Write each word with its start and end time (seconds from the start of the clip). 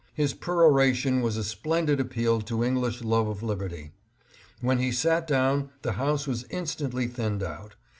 His 0.15 0.33
peroration 0.33 1.21
was 1.21 1.37
a 1.37 1.43
splendid 1.43 1.99
appeal 1.99 2.41
to 2.41 2.63
English 2.63 3.03
love 3.03 3.27
of 3.27 3.43
liberty. 3.43 3.91
When 4.59 4.79
he 4.79 4.91
sat 4.91 5.27
down 5.27 5.69
the 5.83 5.91
House 5.91 6.25
was 6.25 6.43
instantly 6.49 7.05
thinned 7.05 7.43
out. 7.43 7.75